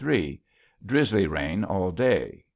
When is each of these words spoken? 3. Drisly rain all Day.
3. 0.01 0.41
Drisly 0.83 1.27
rain 1.29 1.63
all 1.63 1.91
Day. 1.91 2.43